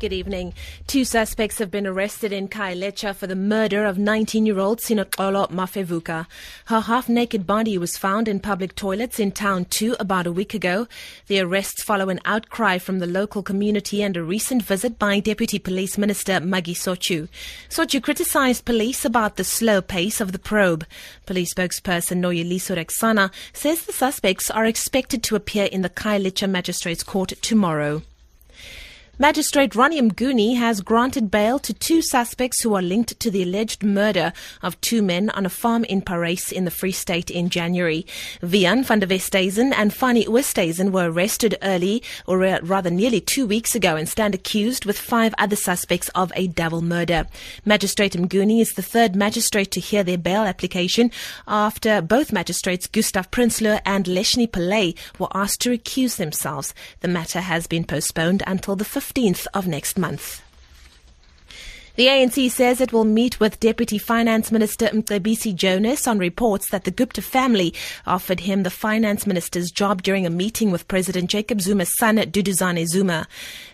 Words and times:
Good 0.00 0.12
evening. 0.12 0.54
Two 0.88 1.04
suspects 1.04 1.58
have 1.58 1.70
been 1.70 1.86
arrested 1.86 2.32
in 2.32 2.48
Khayelitsha 2.48 3.14
for 3.14 3.28
the 3.28 3.36
murder 3.36 3.84
of 3.84 3.96
19-year-old 3.96 4.80
Sinoxolo 4.80 5.48
Mafevuka. 5.50 6.26
Her 6.64 6.80
half-naked 6.80 7.46
body 7.46 7.78
was 7.78 7.96
found 7.96 8.26
in 8.26 8.40
public 8.40 8.74
toilets 8.74 9.20
in 9.20 9.30
town 9.30 9.66
2 9.66 9.94
about 10.00 10.26
a 10.26 10.32
week 10.32 10.52
ago. 10.52 10.88
The 11.28 11.38
arrests 11.38 11.84
follow 11.84 12.08
an 12.08 12.18
outcry 12.24 12.78
from 12.78 12.98
the 12.98 13.06
local 13.06 13.42
community 13.42 14.02
and 14.02 14.16
a 14.16 14.24
recent 14.24 14.64
visit 14.64 14.98
by 14.98 15.20
Deputy 15.20 15.60
Police 15.60 15.96
Minister 15.96 16.40
Maggie 16.40 16.74
Sotyu. 16.74 17.28
Sochu 17.70 18.02
criticized 18.02 18.64
police 18.64 19.04
about 19.04 19.36
the 19.36 19.44
slow 19.44 19.80
pace 19.80 20.20
of 20.20 20.32
the 20.32 20.40
probe. 20.40 20.84
Police 21.24 21.54
spokesperson 21.54 22.18
Noloyiso 22.18 22.76
Rwexana 22.76 23.30
says 23.52 23.84
the 23.84 23.92
suspects 23.92 24.50
are 24.50 24.66
expected 24.66 25.22
to 25.22 25.36
appear 25.36 25.66
in 25.66 25.82
the 25.82 25.88
Khayelitsha 25.88 26.50
Magistrates 26.50 27.04
Court 27.04 27.32
tomorrow. 27.40 28.02
Magistrate 29.16 29.76
Ronnie 29.76 30.02
Mguni 30.02 30.56
has 30.56 30.80
granted 30.80 31.30
bail 31.30 31.60
to 31.60 31.72
two 31.72 32.02
suspects 32.02 32.60
who 32.60 32.74
are 32.74 32.82
linked 32.82 33.20
to 33.20 33.30
the 33.30 33.44
alleged 33.44 33.84
murder 33.84 34.32
of 34.60 34.80
two 34.80 35.02
men 35.02 35.30
on 35.30 35.46
a 35.46 35.48
farm 35.48 35.84
in 35.84 36.02
Parys 36.02 36.50
in 36.50 36.64
the 36.64 36.70
Free 36.72 36.90
State 36.90 37.30
in 37.30 37.48
January. 37.48 38.04
Vian 38.42 38.84
van 38.84 38.98
der 38.98 39.06
Westhuizen 39.06 39.72
and 39.72 39.94
Fanny 39.94 40.24
Oosthuizen 40.24 40.90
were 40.90 41.12
arrested 41.12 41.56
early, 41.62 42.02
or 42.26 42.44
uh, 42.44 42.58
rather 42.64 42.90
nearly 42.90 43.20
two 43.20 43.46
weeks 43.46 43.76
ago, 43.76 43.94
and 43.94 44.08
stand 44.08 44.34
accused 44.34 44.84
with 44.84 44.98
five 44.98 45.32
other 45.38 45.54
suspects 45.54 46.08
of 46.16 46.32
a 46.34 46.48
double 46.48 46.82
murder. 46.82 47.28
Magistrate 47.64 48.14
Mguni 48.14 48.60
is 48.60 48.72
the 48.72 48.82
third 48.82 49.14
magistrate 49.14 49.70
to 49.70 49.78
hear 49.78 50.02
their 50.02 50.18
bail 50.18 50.42
application 50.42 51.12
after 51.46 52.02
both 52.02 52.32
magistrates 52.32 52.88
Gustav 52.88 53.30
Prinsloo 53.30 53.80
and 53.86 54.06
Leshni 54.06 54.48
Pillay 54.48 54.96
were 55.20 55.28
asked 55.32 55.60
to 55.60 55.70
recuse 55.70 56.16
themselves. 56.16 56.74
The 56.98 57.06
matter 57.06 57.40
has 57.42 57.68
been 57.68 57.84
postponed 57.84 58.42
until 58.48 58.74
the 58.74 58.84
15th 59.04 59.46
of 59.52 59.66
next 59.66 59.98
month. 59.98 60.40
The 61.96 62.08
ANC 62.08 62.50
says 62.50 62.80
it 62.80 62.92
will 62.92 63.04
meet 63.04 63.38
with 63.38 63.60
Deputy 63.60 63.98
Finance 63.98 64.50
Minister 64.50 64.86
Mcebisi 64.86 65.54
Jonas 65.54 66.08
on 66.08 66.18
reports 66.18 66.70
that 66.70 66.82
the 66.82 66.90
Gupta 66.90 67.22
family 67.22 67.72
offered 68.04 68.40
him 68.40 68.64
the 68.64 68.70
finance 68.70 69.28
minister's 69.28 69.70
job 69.70 70.02
during 70.02 70.26
a 70.26 70.30
meeting 70.30 70.72
with 70.72 70.88
President 70.88 71.30
Jacob 71.30 71.60
Zuma's 71.60 71.96
son 71.96 72.16
Duduzane 72.16 72.84
Zuma. 72.88 73.28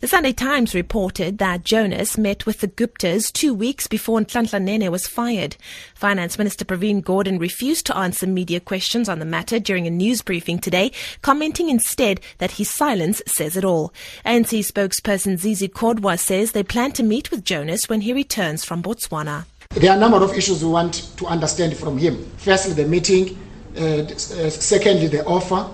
The 0.00 0.08
Sunday 0.08 0.32
Times 0.32 0.74
reported 0.74 1.36
that 1.38 1.64
Jonas 1.64 2.16
met 2.16 2.46
with 2.46 2.60
the 2.60 2.68
Guptas 2.68 3.30
two 3.30 3.52
weeks 3.52 3.86
before 3.86 4.20
Nhlanhla 4.20 4.62
Nene 4.62 4.90
was 4.90 5.06
fired. 5.06 5.58
Finance 5.94 6.38
Minister 6.38 6.64
Pravin 6.64 7.02
Gordhan 7.02 7.38
refused 7.38 7.84
to 7.86 7.96
answer 7.98 8.26
media 8.26 8.60
questions 8.60 9.10
on 9.10 9.18
the 9.18 9.26
matter 9.26 9.58
during 9.58 9.86
a 9.86 9.90
news 9.90 10.22
briefing 10.22 10.58
today, 10.58 10.90
commenting 11.20 11.68
instead 11.68 12.22
that 12.38 12.52
his 12.52 12.70
silence 12.70 13.20
says 13.26 13.58
it 13.58 13.64
all. 13.64 13.92
ANC 14.24 14.60
spokesperson 14.60 15.36
Zizi 15.36 15.68
Kodwa 15.68 16.18
says 16.18 16.52
they 16.52 16.62
plan 16.62 16.92
to 16.92 17.02
meet 17.02 17.30
with 17.30 17.44
Jonas 17.44 17.90
when 17.90 18.05
he 18.06 18.12
returns 18.12 18.64
from 18.64 18.84
Botswana. 18.84 19.46
There 19.70 19.90
are 19.90 19.96
a 19.96 20.00
number 20.00 20.22
of 20.22 20.32
issues 20.38 20.62
we 20.62 20.70
want 20.70 20.94
to 21.16 21.26
understand 21.26 21.76
from 21.76 21.98
him. 21.98 22.30
Firstly, 22.36 22.74
the 22.74 22.88
meeting. 22.88 23.36
Uh, 23.76 24.06
secondly, 24.16 25.08
the 25.08 25.22
offer, 25.26 25.68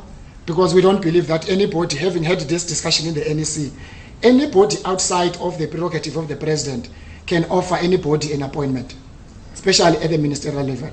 because 0.47 0.75
we 0.75 0.81
don't 0.81 1.01
believe 1.03 1.27
that 1.29 1.49
anybody, 1.49 1.97
having 1.97 2.23
had 2.25 2.41
this 2.41 2.67
discussion 2.67 3.07
in 3.07 3.15
the 3.15 3.35
NEC, 3.35 3.71
anybody 4.25 4.77
outside 4.87 5.37
of 5.37 5.57
the 5.59 5.67
prerogative 5.69 6.17
of 6.17 6.27
the 6.27 6.35
president 6.35 6.89
can 7.27 7.45
offer 7.45 7.77
anybody 7.77 8.33
an 8.33 8.43
appointment, 8.43 8.97
especially 9.53 9.99
at 9.99 10.11
the 10.11 10.19
ministerial 10.19 10.65
level, 10.65 10.91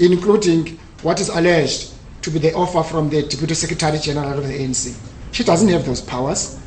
including 0.00 0.76
what 1.02 1.18
is 1.20 1.28
alleged 1.30 1.94
to 2.20 2.30
be 2.30 2.38
the 2.40 2.52
offer 2.52 2.82
from 2.82 3.08
the 3.08 3.22
Deputy 3.22 3.54
Secretary 3.54 3.98
General 3.98 4.38
of 4.38 4.46
the 4.46 4.58
ANC. 4.58 4.94
She 5.32 5.44
doesn't 5.44 5.68
have 5.68 5.86
those 5.86 6.02
powers. 6.02 6.58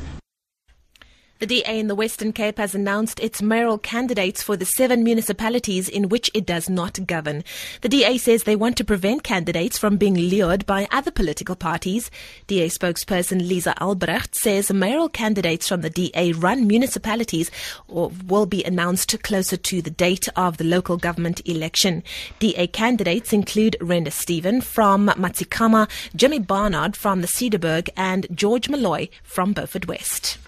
The 1.39 1.45
DA 1.45 1.79
in 1.79 1.87
the 1.87 1.93
Western 1.93 2.33
Cape 2.33 2.57
has 2.57 2.73
announced 2.73 3.19
its 3.19 3.43
mayoral 3.43 3.77
candidates 3.77 4.41
for 4.41 4.57
the 4.57 4.65
seven 4.65 5.03
municipalities 5.03 5.87
in 5.87 6.09
which 6.09 6.31
it 6.33 6.47
does 6.47 6.67
not 6.67 7.05
govern. 7.05 7.43
The 7.81 7.89
DA 7.89 8.17
says 8.17 8.43
they 8.43 8.55
want 8.55 8.75
to 8.77 8.83
prevent 8.83 9.23
candidates 9.23 9.77
from 9.77 9.97
being 9.97 10.15
lured 10.15 10.65
by 10.65 10.87
other 10.91 11.11
political 11.11 11.55
parties. 11.55 12.09
DA 12.47 12.69
spokesperson 12.69 13.47
Lisa 13.47 13.79
Albrecht 13.79 14.33
says 14.33 14.73
mayoral 14.73 15.09
candidates 15.09 15.67
from 15.67 15.81
the 15.81 15.91
DA 15.91 16.31
run 16.31 16.65
municipalities 16.65 17.51
will 17.87 18.47
be 18.47 18.63
announced 18.63 19.21
closer 19.21 19.57
to 19.57 19.81
the 19.83 19.91
date 19.91 20.27
of 20.35 20.57
the 20.57 20.63
local 20.63 20.97
government 20.97 21.39
election. 21.45 22.01
DA 22.39 22.65
candidates 22.65 23.31
include 23.31 23.77
Renda 23.79 24.11
Stephen 24.11 24.59
from 24.59 25.09
Matzikama, 25.09 25.87
Jimmy 26.15 26.39
Barnard 26.39 26.95
from 26.95 27.21
the 27.21 27.27
Cederberg, 27.27 27.89
and 27.95 28.25
George 28.33 28.69
Malloy 28.69 29.09
from 29.21 29.53
Beaufort 29.53 29.87
West. 29.87 30.39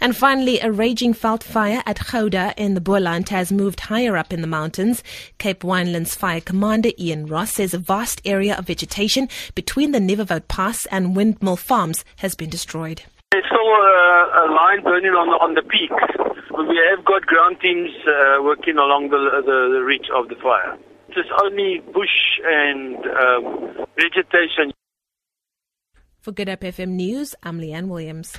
And 0.00 0.16
finally, 0.16 0.60
a 0.60 0.70
raging 0.70 1.12
fire 1.12 1.82
at 1.84 2.06
Gouda 2.06 2.54
in 2.56 2.74
the 2.74 2.80
Boland 2.80 3.30
has 3.30 3.50
moved 3.50 3.80
higher 3.80 4.16
up 4.16 4.32
in 4.32 4.42
the 4.42 4.46
mountains. 4.46 5.02
Cape 5.38 5.64
Wineland's 5.64 6.14
fire 6.14 6.40
commander 6.40 6.90
Ian 6.98 7.26
Ross 7.26 7.52
says 7.52 7.74
a 7.74 7.78
vast 7.78 8.22
area 8.24 8.56
of 8.56 8.66
vegetation 8.66 9.28
between 9.56 9.90
the 9.90 9.98
Neverwoud 9.98 10.46
Pass 10.46 10.86
and 10.86 11.16
Windmill 11.16 11.56
Farms 11.56 12.04
has 12.18 12.36
been 12.36 12.48
destroyed. 12.48 13.02
There's 13.32 13.44
still 13.46 13.58
a, 13.58 14.46
a 14.46 14.54
line 14.54 14.84
burning 14.84 15.12
on 15.12 15.28
the, 15.28 15.36
on 15.36 15.54
the 15.54 15.62
peaks. 15.62 15.94
We 16.56 16.80
have 16.90 17.04
got 17.04 17.26
ground 17.26 17.56
teams 17.60 17.90
uh, 18.06 18.42
working 18.42 18.78
along 18.78 19.10
the, 19.10 19.42
the, 19.44 19.78
the 19.78 19.84
reach 19.84 20.06
of 20.14 20.28
the 20.28 20.36
fire. 20.36 20.78
It's 21.10 21.28
only 21.42 21.82
bush 21.92 22.38
and 22.44 22.96
um, 22.96 23.86
vegetation. 23.96 24.72
For 26.20 26.32
Good 26.32 26.48
Hope 26.48 26.60
FM 26.60 26.90
News, 26.90 27.34
I'm 27.42 27.60
Leanne 27.60 27.88
Williams. 27.88 28.38